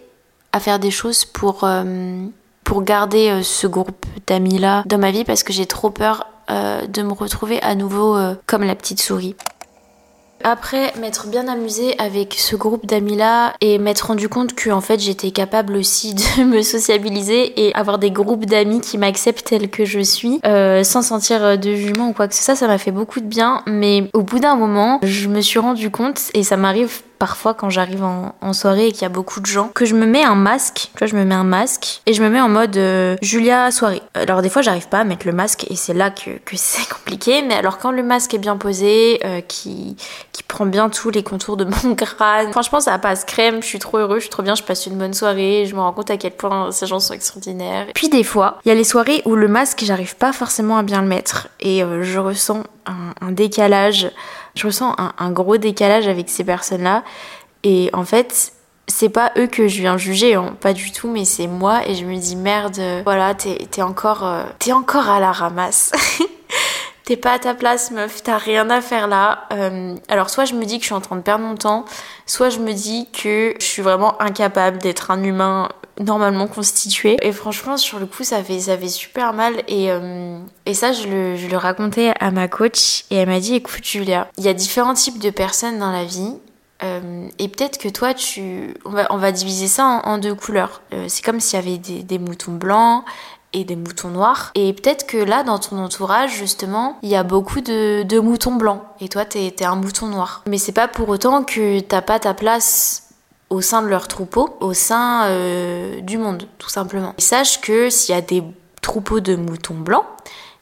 [0.51, 2.25] à faire des choses pour euh,
[2.69, 6.27] pour garder euh, ce groupe d'amis là dans ma vie parce que j'ai trop peur
[6.51, 9.35] euh, de me retrouver à nouveau euh, comme la petite souris.
[10.43, 14.81] Après m'être bien amusée avec ce groupe d'amis là et m'être rendu compte que en
[14.81, 19.71] fait j'étais capable aussi de me sociabiliser et avoir des groupes d'amis qui m'acceptent tel
[19.71, 22.91] que je suis sans sentir de jugement ou quoi que ce soit, ça m'a fait
[22.91, 23.63] beaucoup de bien.
[23.65, 27.69] Mais au bout d'un moment, je me suis rendu compte et ça m'arrive parfois quand
[27.69, 30.35] j'arrive en, soirée et qu'il y a beaucoup de gens, que je me mets un
[30.35, 33.15] masque, tu vois, je me mets un masque et je me mets en mode euh,
[33.21, 34.01] Julia soirée.
[34.15, 36.89] Alors des fois, j'arrive pas à mettre le masque et c'est là que, que c'est
[36.89, 39.95] compliqué, mais alors quand le masque est bien posé, euh, qui,
[40.31, 43.79] qui prend bien tous les contours de mon crâne, franchement, ça passe crème, je suis
[43.79, 46.09] trop heureux, je suis trop bien, je passe une bonne soirée, je me rends compte
[46.09, 47.87] à quel point ces gens sont extraordinaires.
[47.93, 50.83] Puis des fois, il y a les soirées où le masque, j'arrive pas forcément à
[50.83, 54.09] bien le mettre et euh, je ressens un, un décalage
[54.55, 57.03] je ressens un, gros décalage avec ces personnes-là.
[57.63, 58.53] Et en fait,
[58.87, 61.87] c'est pas eux que je viens juger, hein, pas du tout, mais c'est moi.
[61.87, 65.91] Et je me dis, merde, voilà, t'es encore, euh, encore à la ramasse.
[67.09, 69.47] t'es pas à ta place, meuf, t'as rien à faire là.
[69.51, 71.85] Euh, alors, soit je me dis que je suis en train de perdre mon temps,
[72.27, 77.17] soit je me dis que je suis vraiment incapable d'être un humain normalement constitué.
[77.21, 79.63] Et franchement, sur le coup, ça fait, ça fait super mal.
[79.67, 83.39] Et, euh, et ça, je le, je le racontais à ma coach et elle m'a
[83.39, 86.33] dit, écoute Julia, il y a différents types de personnes dans la vie.
[86.81, 90.81] Euh, et peut-être que toi, tu, on va, on va diviser ça en, deux couleurs.
[90.93, 93.03] Euh, c'est comme s'il y avait des, des, moutons blancs
[93.51, 94.51] et des moutons noirs.
[94.55, 98.55] Et peut-être que là, dans ton entourage, justement, il y a beaucoup de, de moutons
[98.55, 98.81] blancs.
[99.01, 100.43] Et toi, t'es es un mouton noir.
[100.47, 103.08] Mais c'est pas pour autant que t'as pas ta place
[103.49, 107.13] au sein de leur troupeau, au sein euh, du monde, tout simplement.
[107.17, 108.43] Et sache que s'il y a des
[108.81, 110.05] troupeaux de moutons blancs,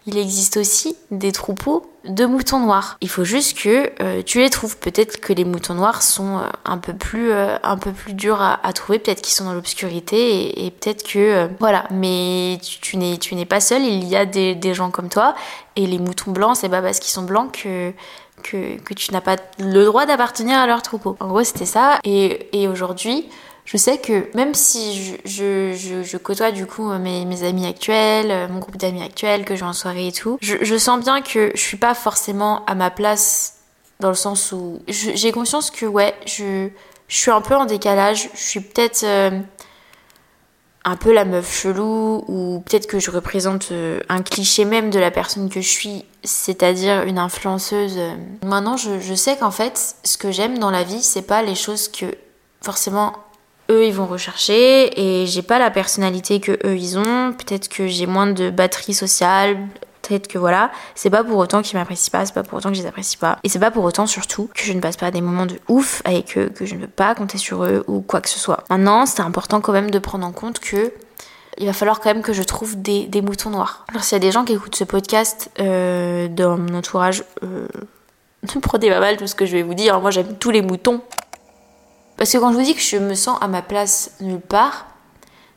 [0.06, 2.97] il existe aussi des troupeaux de moutons noirs.
[3.02, 4.78] Il faut juste que euh, tu les trouves.
[4.78, 7.78] Peut-être que les moutons noirs sont euh, un peu plus un
[8.13, 9.00] durs à, trouver.
[9.00, 11.84] Peut-être qu'ils sont dans l'obscurité et, peut-être que voilà.
[11.91, 13.84] Mais tu, n'es tu n'es pas seul.
[13.84, 15.36] Il y a des, des gens comme toi.
[15.76, 17.91] Et les moutons blancs, c'est pas parce qu'ils sont blancs que
[18.43, 21.17] que, tu n'as pas le droit d'appartenir à leur troupeau.
[21.19, 22.00] En gros, c'était ça.
[22.04, 23.28] Et, et aujourd'hui,
[23.65, 28.50] je sais que même si je, je, je, côtoie du coup mes, mes, amis actuels,
[28.50, 31.52] mon groupe d'amis actuels, que je vais en soirée et tout, je, sens bien que
[31.54, 33.56] je suis pas forcément à ma place
[34.00, 36.69] dans le sens où j'ai conscience que ouais, je,
[37.08, 38.30] je suis un peu en décalage.
[38.34, 39.32] Je suis peut-être euh,
[40.88, 45.00] un peu la meuf chelou ou peut-être que je représente euh, un cliché même de
[45.00, 48.00] la personne que je suis, c'est-à-dire une influenceuse.
[48.41, 51.89] Maintenant, je, sais qu'en fait, ce que j'aime dans la vie, c'est pas les choses
[51.89, 52.06] que
[52.62, 53.12] forcément
[53.69, 57.34] eux ils vont rechercher et j'ai pas la personnalité que eux ils ont.
[57.34, 59.58] Peut-être que j'ai moins de batterie sociale,
[60.08, 62.76] peut-être que voilà, c'est pas pour autant qu'ils m'apprécient pas, c'est pas pour autant que
[62.76, 63.39] je les apprécie pas.
[63.43, 66.02] Et c'est pas pour autant surtout que je ne passe pas des moments de ouf
[66.06, 68.63] avec eux, que je ne peux pas compter sur eux ou quoi que ce soit.
[68.70, 70.91] Maintenant, c'est important quand même de prendre en compte que
[71.60, 73.86] il va falloir quand même que je trouve des, moutons noirs.
[73.89, 77.67] Alors s'il y a des gens qui écoutent ce podcast euh, dans mon entourage, euh,
[78.56, 80.00] ne prenez pas mal tout ce que je vais vous dire.
[80.00, 81.02] Moi j'aime tous les moutons.
[82.15, 84.88] Parce que quand je vous dis que je me sens à ma place nulle part,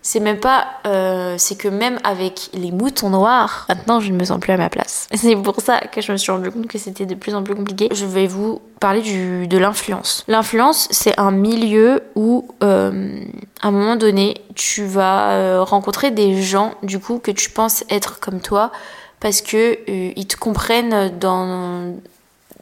[0.03, 0.67] c'est même pas.
[0.87, 4.57] Euh, c'est que même avec les moutons noirs, maintenant je ne me sens plus à
[4.57, 5.09] ma place.
[5.15, 7.55] C'est pour ça que je me suis rendu compte que c'était de plus en plus
[7.55, 7.89] compliqué.
[7.93, 9.03] Je vais vous parler
[9.47, 10.25] de l'influence.
[10.27, 13.21] L'influence, c'est un milieu où, euh,
[13.61, 17.85] à un moment donné, tu vas euh, rencontrer des gens, du coup, que tu penses
[17.91, 18.73] être comme toi,
[19.21, 21.95] parce que euh, ils te comprennent dans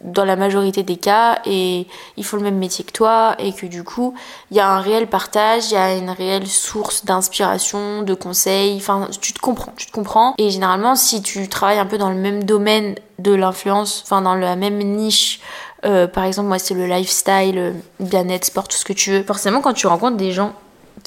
[0.02, 3.66] dans la majorité des cas et ils font le même métier que toi et que
[3.66, 4.14] du coup
[4.50, 8.76] il y a un réel partage, il y a une réelle source d'inspiration, de conseils,
[8.76, 10.34] enfin tu te comprends, tu te comprends.
[10.38, 14.34] Et généralement si tu travailles un peu dans le même domaine de l'influence, enfin dans
[14.34, 15.40] la même niche
[15.84, 19.60] euh, par exemple moi c'est le lifestyle, bien-être, sport, tout ce que tu veux, forcément
[19.60, 20.52] quand tu rencontres des gens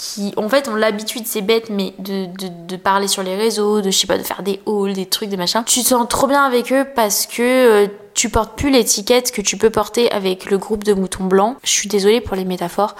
[0.01, 3.97] qui en fait ont l'habitude, c'est bête, mais de, parler sur les réseaux, de je
[3.97, 5.63] sais pas, de faire des hauls, des trucs, des machins.
[5.63, 9.41] Tu te sens trop bien avec eux parce que euh, tu portes plus l'étiquette que
[9.41, 11.55] tu peux porter avec le groupe de moutons blancs.
[11.63, 12.95] Je suis désolée pour les métaphores.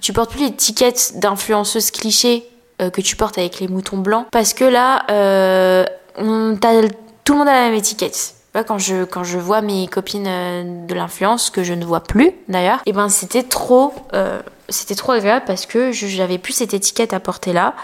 [0.00, 2.48] Tu portes plus l'étiquette d'influenceuse cliché
[2.80, 5.84] euh, que tu portes avec les moutons blancs parce que là, euh,
[6.16, 8.36] tout le monde a la même étiquette.
[8.54, 12.32] Quand je, quand je vois mes copines euh, de l'influence, que je ne vois plus
[12.48, 16.74] d'ailleurs, et eh ben c'était trop, euh, c'était trop agréable parce que j'avais plus cette
[16.74, 17.74] étiquette à porter là.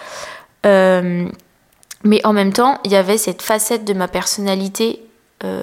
[0.64, 5.04] mais en même temps, il y avait cette facette de ma personnalité
[5.44, 5.62] euh,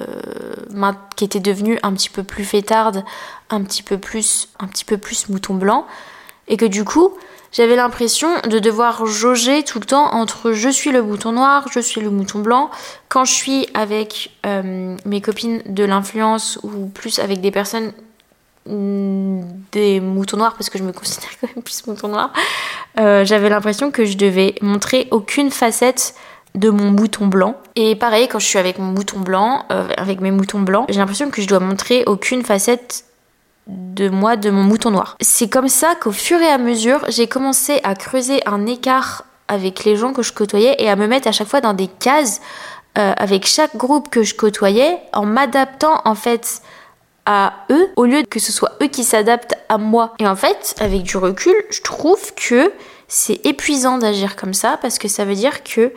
[1.16, 3.04] qui était devenue un petit peu plus fêtarde,
[3.50, 5.88] un petit peu plus, un petit peu plus mouton blanc,
[6.48, 7.18] et que du coup,
[7.52, 11.80] j'avais l'impression de devoir jauger tout le temps entre je suis le mouton noir, je
[11.80, 12.72] suis le mouton blanc.
[13.10, 17.92] Quand je suis avec euh, mes copines de l'influence ou plus avec des personnes
[18.68, 22.32] mm, des moutons noirs parce que je me considère quand même plus mouton noir,
[23.00, 26.16] euh, j'avais l'impression que je devais montrer aucune facette
[26.56, 27.56] de mon mouton blanc.
[27.76, 31.00] Et pareil, quand je suis avec mon mouton blanc, euh, avec mes moutons blancs, j'ai
[31.00, 33.06] l'impression que je dois montrer aucune facette
[33.68, 35.18] de moi, de mon mouton noir.
[35.22, 39.84] C'est comme ça qu'au fur et à mesure, j'ai commencé à creuser un écart avec
[39.84, 42.42] les gens que je côtoyais et à me mettre à chaque fois dans des cases
[42.98, 46.62] euh, avec chaque groupe que je côtoyais, en m'adaptant en fait
[47.26, 50.14] à eux au lieu que ce soit eux qui s'adaptent à moi.
[50.20, 52.72] Et en fait, avec du recul, je trouve que
[53.08, 55.94] c'est épuisant d'agir comme ça parce que ça veut dire que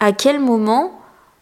[0.00, 0.97] à quel moment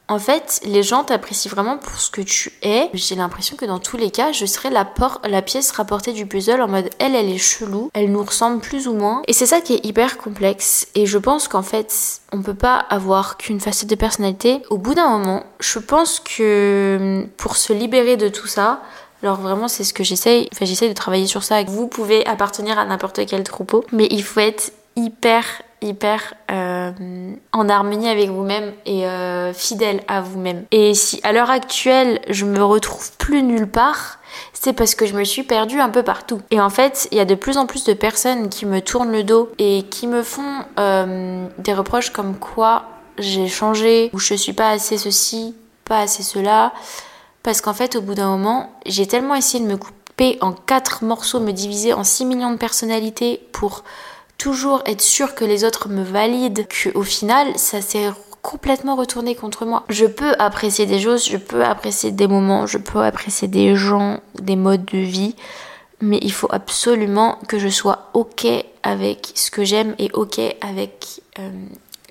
[0.09, 2.88] en fait, les gens t'apprécient vraiment pour ce que tu es.
[2.95, 4.88] J'ai l'impression que dans tous les cas, je serai la,
[5.25, 8.87] la pièce rapportée du puzzle en mode elle, elle est chelou, elle nous ressemble plus
[8.87, 9.23] ou moins.
[9.27, 10.87] Et c'est ça qui est hyper complexe.
[10.95, 14.62] Et je pense qu'en fait, on peut pas avoir qu'une facette de personnalité.
[14.71, 18.83] Au bout d'un moment, je pense que pour se libérer de tout ça,
[19.23, 20.49] alors vraiment, c'est ce que j'essaye.
[20.53, 21.64] Enfin, j'essaye de travailler sur ça.
[21.64, 25.45] Vous pouvez appartenir à n'importe quel troupeau, mais il faut être hyper
[25.83, 26.91] hyper euh,
[27.53, 30.65] en harmonie avec vous-même et euh, fidèle à vous-même.
[30.71, 34.19] Et si à l'heure actuelle je me retrouve plus nulle part,
[34.53, 36.41] c'est parce que je me suis perdue un peu partout.
[36.51, 39.12] Et en fait, il y a de plus en plus de personnes qui me tournent
[39.12, 42.85] le dos et qui me font euh, des reproches comme quoi
[43.19, 46.73] j'ai changé ou je suis pas assez ceci, pas assez cela.
[47.43, 51.05] Parce qu'en fait, au bout d'un moment, j'ai tellement essayé de me couper en quatre
[51.05, 53.85] morceaux, me diviser en 6 millions de personnalités pour
[54.38, 58.11] toujours être sûr que les autres me valident, qu'au final, ça s'est
[58.42, 59.85] complètement retourné contre moi.
[59.88, 64.20] Je peux apprécier des choses, je peux apprécier des moments, je peux apprécier des gens,
[64.40, 65.35] des modes de vie,
[66.01, 68.46] mais il faut absolument que je sois ok
[68.85, 71.51] avec ce que j'aime et ok avec euh,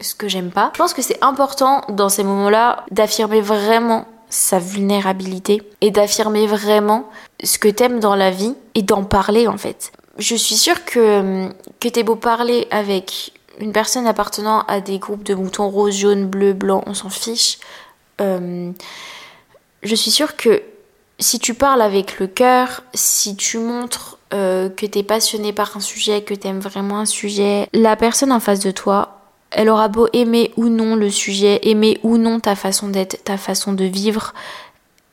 [0.01, 0.71] ce que j'aime pas.
[0.73, 7.07] Je pense que c'est important dans ces moments-là d'affirmer vraiment sa vulnérabilité et d'affirmer vraiment
[7.43, 11.49] ce que t'aimes dans la vie et d'en parler en fait je suis sûre que,
[11.79, 16.27] que t'es beau parler avec une personne appartenant à des groupes de moutons roses, jaunes,
[16.27, 17.57] bleus, blancs, on s'en fiche.
[18.21, 18.71] Euh,
[19.83, 20.61] je suis sûre que
[21.19, 25.79] si tu parles avec le cœur, si tu montres euh, que t'es passionné par un
[25.79, 30.07] sujet, que t'aimes vraiment un sujet, la personne en face de toi, elle aura beau
[30.11, 34.33] aimer ou non le sujet, aimer ou non ta façon d'être, ta façon de vivre,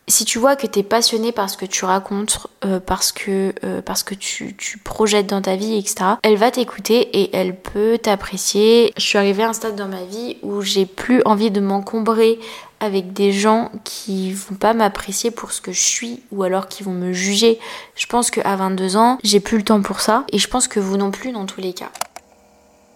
[0.08, 3.54] si tu vois que tu es passionné par ce que tu racontes, euh, parce que,
[3.64, 3.80] euh,
[4.18, 8.92] tu, projettes dans ta vie, etc., elle va t'écouter et elle peut t'apprécier.
[8.96, 12.40] Je suis arrivée à un stade dans ma vie où j'ai plus envie de m'encombrer
[12.80, 16.82] avec des gens qui vont pas m'apprécier pour ce que je suis ou alors qui
[16.82, 17.60] vont me juger.
[17.94, 20.80] Je pense qu'à 22 ans, j'ai plus le temps pour ça et je pense que
[20.80, 21.92] vous non plus dans tous les cas.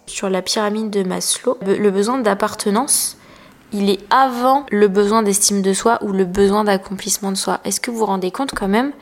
[0.06, 3.16] Sur la pyramide de Maslow, le besoin d'appartenance,
[3.72, 7.60] il est avant le besoin d'estime de soi ou le besoin d'accomplissement de soi.
[7.64, 8.92] Est-ce que vous vous rendez compte quand même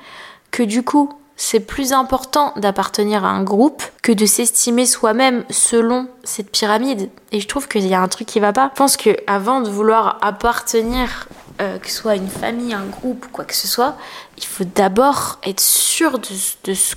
[0.50, 6.08] que du coup, c'est plus important d'appartenir à un groupe que de s'estimer soi-même selon
[6.22, 7.10] cette pyramide?
[7.32, 8.70] Et je trouve qu'il y a un truc qui va pas.
[8.74, 11.28] Je pense que avant de vouloir appartenir,
[11.60, 13.96] euh, que ce soit une famille, un groupe, quoi que ce soit,
[14.38, 16.94] il faut d'abord être sûr de, ce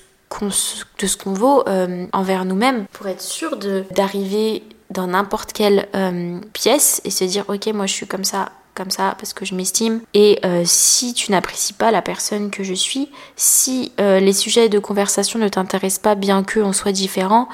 [1.17, 3.57] qu'on vaut euh, envers nous-mêmes pour être sûr
[3.91, 8.49] d'arriver dans n'importe quelle euh, pièce et se dire ok moi je suis comme ça
[8.73, 10.01] comme ça parce que je m'estime.
[10.13, 14.69] Et euh, si tu n'apprécies pas la personne que je suis si euh, les sujets
[14.69, 17.47] de conversation ne t'intéressent pas bien qu'on soit différents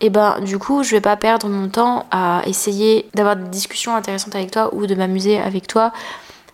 [0.00, 3.48] et eh ben du coup je vais pas perdre mon temps à essayer d'avoir des
[3.50, 5.92] discussions intéressantes avec toi ou de m'amuser avec toi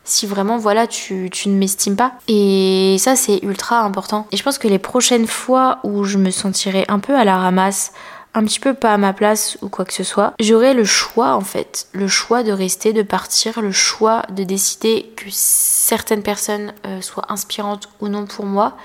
[0.04, 2.12] si vraiment voilà tu, tu ne m'estimes pas.
[2.26, 4.26] Et ça c'est ultra important.
[4.32, 7.38] Et je pense que les prochaines fois où je me sentirai un peu à la
[7.38, 7.92] ramasse
[8.38, 11.35] un petit peu pas à ma place ou quoi que ce soit, j'aurais le choix
[11.35, 16.72] en fait, le choix de rester, de partir, le choix de décider que certaines personnes
[16.87, 18.77] euh, soient inspirantes ou non pour moi.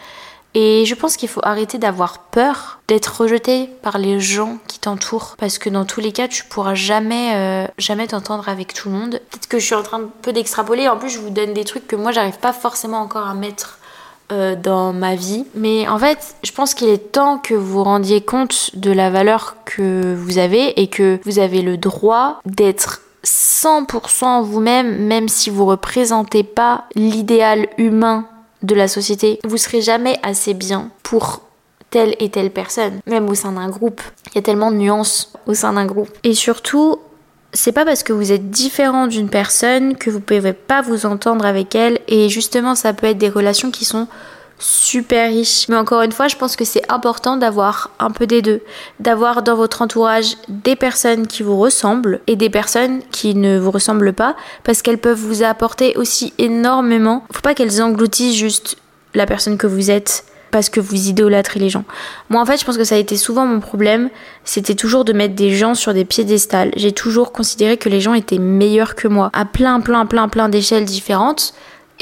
[0.55, 5.35] Et je pense qu'il faut arrêter d'avoir peur d'être rejeté par les gens qui t'entourent
[5.39, 8.95] parce que dans tous les cas tu pourras jamais euh, jamais t'entendre avec tout le
[8.95, 9.11] monde.
[9.31, 11.87] Peut-être que je suis en train peu d'extrapoler, en plus je vous donne des trucs
[11.87, 13.79] que moi j'arrive pas forcément encore à mettre
[14.33, 15.45] euh, dans ma vie.
[15.55, 19.57] Mais en fait, je pense qu'il est temps que vous rendiez compte de la valeur
[19.63, 25.65] que vous avez et que vous avez le droit d'être 100% vous-même, même si vous
[25.65, 28.25] représentez pas l'idéal humain
[28.63, 29.39] de la société.
[29.43, 31.41] Vous serez jamais assez bien pour
[31.89, 34.01] telle et telle personne, même au sein d'un groupe.
[34.31, 36.09] Il y a tellement de nuances au sein d'un groupe.
[36.23, 36.97] Et surtout,
[37.53, 41.45] c'est pas parce que vous êtes différent d'une personne que vous pouvez pas vous entendre
[41.45, 44.07] avec elle et justement ça peut être des relations qui sont
[44.59, 45.67] super riches.
[45.67, 48.61] Mais encore une fois, je pense que c'est important d'avoir un peu des deux,
[48.99, 53.71] d'avoir dans votre entourage des personnes qui vous ressemblent et des personnes qui ne vous
[53.71, 57.23] ressemblent pas parce qu'elles peuvent vous apporter aussi énormément.
[57.31, 58.77] Faut pas qu'elles engloutissent juste
[59.13, 61.83] la personne que vous êtes parce que vous idolâtrez les gens.
[62.29, 64.09] Moi, en fait, je pense que ça a été souvent mon problème.
[64.45, 66.71] C'était toujours de mettre des gens sur des piédestals.
[66.77, 70.49] J'ai toujours considéré que les gens étaient meilleurs que moi, à plein, plein, plein, plein
[70.49, 71.55] d'échelles différentes.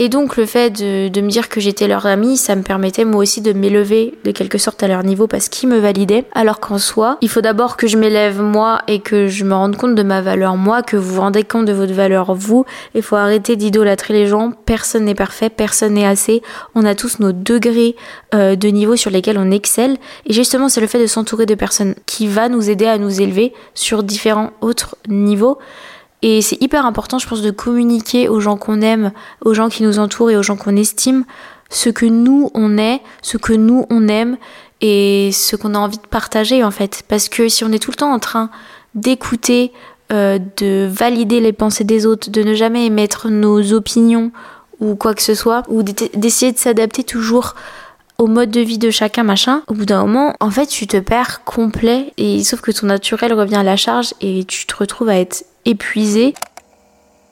[0.03, 3.21] Et donc le fait de, me dire que j'étais leur ami, ça me permettait moi
[3.21, 6.25] aussi de m'élever de quelque sorte à leur niveau parce qu'ils me validaient.
[6.33, 9.75] Alors qu'en soi, il faut d'abord que je m'élève moi et que je me rende
[9.75, 12.65] compte de ma valeur moi, que vous vous rendez compte de votre valeur vous.
[12.95, 14.53] Il faut arrêter d'idolâtrer les gens.
[14.65, 16.41] Personne n'est parfait, personne n'est assez.
[16.73, 17.95] On a tous nos degrés
[18.33, 19.97] euh, de niveau sur lesquels on excelle.
[20.25, 23.21] Et justement, c'est le fait de s'entourer de personnes qui va nous aider à nous
[23.21, 25.59] élever sur différents autres niveaux.
[26.21, 29.11] Et c'est hyper important, je pense, de communiquer aux gens qu'on aime,
[29.43, 31.25] aux gens qui nous entourent et aux gens qu'on estime
[31.69, 34.37] ce que nous on est, ce que nous on aime
[34.81, 37.03] et ce qu'on a envie de partager en fait.
[37.07, 38.49] Parce que si on est tout le temps en train
[38.93, 39.71] d'écouter,
[40.11, 44.31] euh, de valider les pensées des autres, de ne jamais émettre nos opinions
[44.79, 47.55] ou quoi que ce soit, ou d'essayer de s'adapter toujours
[48.17, 50.97] au mode de vie de chacun, machin, au bout d'un moment, en fait, tu te
[50.97, 55.09] perds complet et sauf que ton naturel revient à la charge et tu te retrouves
[55.09, 56.33] à être épuisé.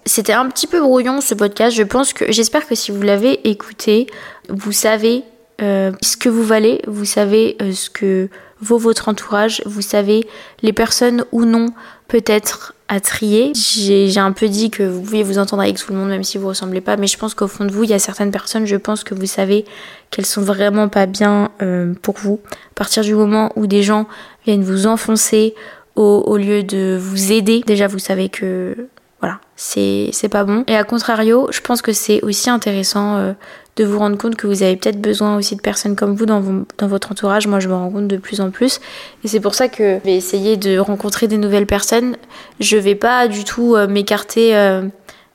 [0.06, 1.76] C'était un petit peu brouillon ce podcast.
[1.76, 4.08] Je pense que j'espère que si vous l'avez écouté,
[4.50, 5.24] vous savez
[5.62, 8.30] euh, ce que vous valez, vous savez euh, ce que
[8.62, 10.28] vaut votre entourage, vous savez
[10.62, 11.68] les personnes ou non
[12.08, 13.52] peut-être à trier.
[13.56, 16.38] J'ai un peu dit que vous pouviez vous entendre avec tout le monde même si
[16.38, 18.66] vous ressemblez pas, mais je pense qu'au fond de vous, il y a certaines personnes,
[18.66, 19.66] je pense que vous savez
[20.10, 22.40] qu'elles sont vraiment pas bien euh, pour vous.
[22.72, 24.08] À partir du moment où des gens
[24.46, 25.54] viennent vous enfoncer
[26.00, 28.88] au, lieu de vous aider, déjà vous savez que
[29.20, 30.64] voilà, c'est pas bon.
[30.68, 33.34] Et à contrario, je pense que c'est aussi intéressant euh,
[33.76, 36.42] de vous rendre compte que vous avez peut-être besoin aussi de personnes comme vous dans,
[36.78, 37.46] dans, votre entourage.
[37.48, 38.80] Moi, je me rends compte de plus en plus.
[39.26, 42.16] Et c'est pour ça que je vais essayer de rencontrer des nouvelles personnes.
[42.62, 44.84] Je vais pas du tout euh, m'écarter euh,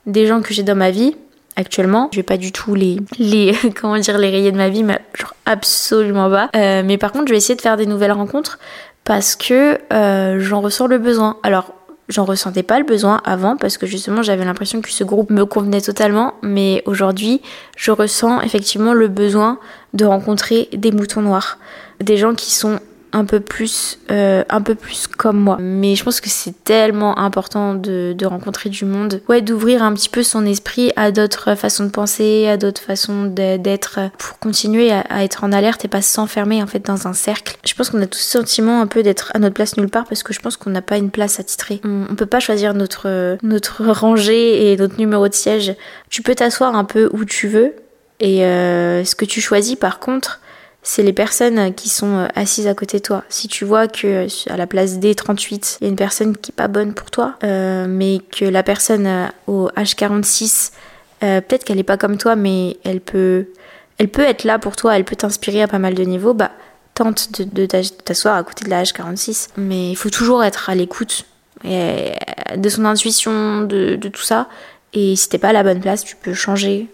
[0.07, 1.15] des gens que j'ai dans ma vie
[1.55, 2.09] actuellement.
[2.11, 4.99] Je vais pas du tout les, les comment dire, les rayer de ma vie, mais
[5.13, 6.49] genre absolument pas.
[6.81, 8.57] mais par contre, je vais essayer de faire des nouvelles rencontres
[9.05, 9.79] parce que
[10.39, 11.37] j'en ressens le besoin.
[11.43, 11.73] Alors,
[12.09, 15.45] j'en ressentais pas le besoin avant parce que justement j'avais l'impression que ce groupe me
[15.45, 17.41] convenait totalement mais aujourd'hui
[17.77, 19.59] je ressens effectivement le besoin
[19.93, 21.57] de rencontrer des moutons noirs
[21.99, 22.79] des gens qui sont
[23.15, 25.57] un peu plus euh, un peu plus comme moi.
[25.59, 29.21] Mais je pense que c'est tellement important de, rencontrer du monde.
[29.29, 33.25] Ouais d'ouvrir un petit peu son esprit à d'autres façons de penser à d'autres façons
[33.25, 37.57] d'être pour continuer à, être en alerte et pas s'enfermer en fait dans un cercle.
[37.65, 40.05] Je pense qu'on a tous ce sentiment un peu d'être à notre place nulle part
[40.05, 41.79] parce que je pense qu'on n'a pas une place attitrée.
[41.85, 45.73] On, on peut pas choisir notre notre rangée et notre numéro de siège.
[46.09, 47.75] Tu peux t'asseoir un peu où tu veux
[48.19, 50.39] et euh, ce que tu choisis par contre
[50.87, 53.23] c'est les personnes qui sont euh, assises à côté de toi.
[53.27, 56.51] Si tu vois que euh, à la place D38, il y a une personne qui
[56.51, 60.71] est pas bonne pour toi, euh, mais que la personne au H46,
[61.21, 63.47] peut-être qu'elle est pas comme toi, mais elle peut,
[63.97, 66.51] elle peut être là pour toi, elle peut t'inspirer à pas mal de niveaux, bah
[66.93, 69.49] tente de, t'asseoir à côté de la H46.
[69.57, 71.25] Mais il faut toujours être à l'écoute
[71.63, 74.47] de son intuition, de, tout ça.
[74.93, 76.87] Et si t'es pas à la bonne place, tu peux changer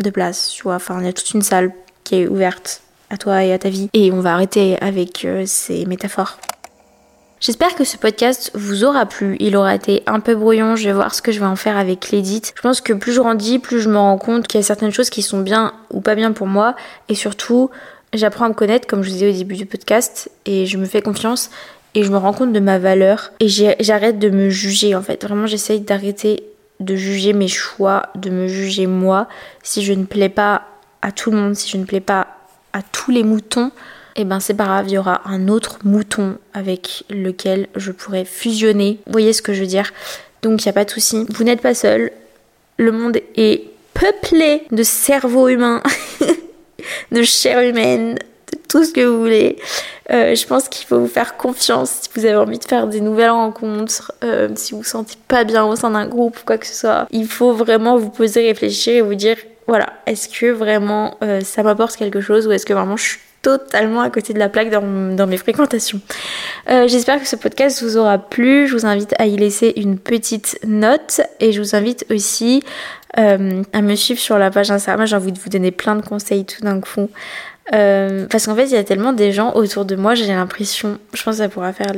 [0.00, 0.74] de place, tu vois.
[0.74, 1.72] Enfin, il y a toute une salle
[2.06, 3.90] qui est ouverte à toi et à ta vie.
[3.92, 6.38] Et on va arrêter avec euh, ces métaphores.
[7.40, 9.36] J'espère que ce podcast vous aura plu.
[9.40, 10.76] Il aura été un peu brouillon.
[10.76, 12.52] Je vais voir ce que je vais en faire avec l'édite.
[12.56, 14.92] Je pense que plus je grandis, plus je me rends compte qu'il y a certaines
[14.92, 16.76] choses qui sont bien ou pas bien pour moi.
[17.08, 17.70] Et surtout,
[18.14, 20.30] j'apprends à me connaître, comme je vous disais au début du podcast.
[20.46, 21.50] Et je me fais confiance.
[21.94, 23.32] Et je me rends compte de ma valeur.
[23.40, 25.24] Et j'arrête de me juger en fait.
[25.24, 26.44] Vraiment, j'essaye d'arrêter
[26.78, 29.26] de juger mes choix, de me juger moi.
[29.62, 30.62] Si je ne plais pas
[31.06, 32.26] à tout le monde, si je ne plais pas
[32.72, 33.68] à tous les moutons,
[34.16, 37.92] et eh ben c'est pas grave, il y aura un autre mouton avec lequel je
[37.92, 38.98] pourrais fusionner.
[39.06, 39.92] Vous voyez ce que je veux dire?
[40.42, 41.26] Donc il n'y a pas de souci.
[41.28, 42.10] Vous n'êtes pas seul.
[42.78, 43.64] Le monde est
[43.94, 45.82] peuplé de cerveaux humains,
[47.12, 49.58] de chair humaine, de tout ce que vous voulez.
[50.10, 53.00] Euh, je pense qu'il faut vous faire confiance si vous avez envie de faire des
[53.00, 56.58] nouvelles rencontres, euh, si vous vous sentez pas bien au sein d'un groupe ou quoi
[56.58, 57.06] que ce soit.
[57.12, 61.62] Il faut vraiment vous poser, réfléchir et vous dire voilà, est-ce que vraiment euh, ça
[61.62, 64.70] m'apporte quelque chose ou est-ce que vraiment je suis totalement à côté de la plaque
[64.70, 66.00] dans, mes fréquentations.
[66.68, 68.66] Euh, j'espère que ce podcast vous aura plu.
[68.66, 72.64] Je vous invite à y laisser une petite note et je vous invite aussi
[73.18, 75.06] euh, à me suivre sur la page Instagram.
[75.06, 77.08] J'ai envie de vous donner plein de conseils tout d'un coup.
[77.74, 80.98] Euh, parce qu'en fait, il y a tellement des gens autour de moi, j'ai l'impression,
[81.12, 81.92] je pense que ça pourra faire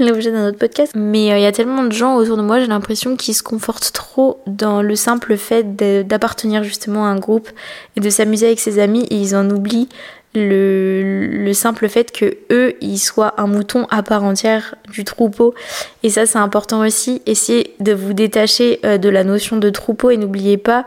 [0.00, 2.58] l'objet d'un autre podcast, mais euh, il y a tellement de gens autour de moi,
[2.60, 7.50] j'ai l'impression qu'ils se confortent trop dans le simple fait d'appartenir justement à un groupe
[7.96, 9.88] et de s'amuser avec ses amis et ils en oublient
[10.34, 15.54] le, le simple fait que eux, ils soient un mouton à part entière du troupeau.
[16.02, 17.22] Et ça, c'est important aussi.
[17.26, 20.84] Essayez de vous détacher euh, de la notion de troupeau et n'oubliez pas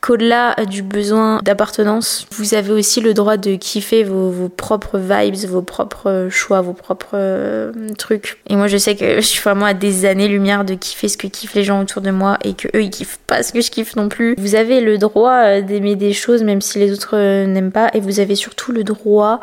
[0.00, 4.98] qu'au-delà euh, du besoin d'appartenance, vous avez aussi le droit de kiffer vos, vos propres
[4.98, 8.38] vibes, vos propres choix, vos propres euh, trucs.
[8.48, 11.26] Et moi, je sais que je suis vraiment à des années-lumière de kiffer ce que
[11.26, 13.70] kiffent les gens autour de moi et que eux, ils kiffent pas ce que je
[13.70, 14.34] kiffe non plus.
[14.38, 18.20] Vous avez le droit d'aimer des choses même si les autres n'aiment pas et vous
[18.20, 19.40] avez surtout le droit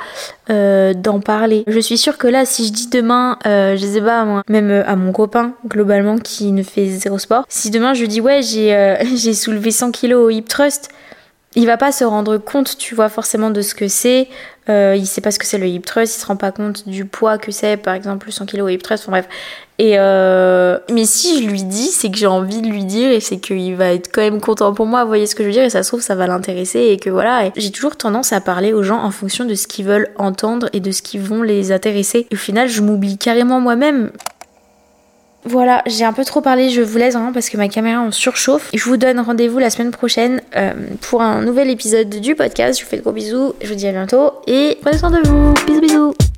[0.51, 1.63] euh, d'en parler.
[1.65, 4.69] Je suis sûre que là, si je dis demain, euh, je sais pas moi, même
[4.69, 8.43] euh, à mon copain globalement qui ne fait zéro sport, si demain je dis ouais
[8.43, 10.89] j'ai j'ai soulevé 100 kilos au hip thrust,
[11.55, 14.27] il va pas se rendre compte, tu vois, forcément de ce que c'est.
[14.67, 16.87] Euh, il sait pas ce que c'est le hip thrust, il se rend pas compte
[16.87, 19.27] du poids que c'est, par exemple, 100 kg hip enfin bref.
[19.77, 20.77] Et euh...
[20.91, 23.75] Mais si je lui dis, c'est que j'ai envie de lui dire et c'est qu'il
[23.75, 25.83] va être quand même content pour moi, voyez ce que je veux dire, et ça
[25.83, 27.51] se trouve, ça va l'intéresser et que voilà.
[27.55, 30.79] J'ai toujours tendance à parler aux gens en fonction de ce qu'ils veulent entendre et
[30.79, 32.27] de ce qui vont les intéresser.
[32.33, 34.11] Au final, je m'oublie carrément moi-même.
[35.45, 38.11] Voilà, j'ai un peu trop parlé, je vous laisse vraiment parce que ma caméra en
[38.11, 38.69] surchauffe.
[38.73, 42.79] Je vous donne rendez-vous la semaine prochaine euh, pour un nouvel épisode du podcast.
[42.79, 45.27] Je vous fais de gros bisous, je vous dis à bientôt et prenez soin de
[45.27, 45.53] vous.
[45.67, 46.34] Bisous bisous